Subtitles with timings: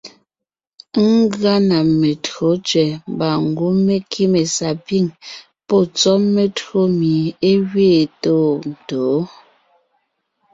[1.11, 5.05] Ngʉa na metÿǒ tẅɛ̀ mbà ngwɔ́ mé kíme sapîŋ
[5.67, 9.23] pɔ́ tsɔ́ metÿǒ mie é gẅeen tôontǒon.